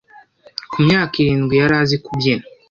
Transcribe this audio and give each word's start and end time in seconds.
ku 0.71 0.77
myaka 0.85 1.13
irindwi 1.21 1.53
yarazi 1.61 1.95
kubyina. 2.05 2.45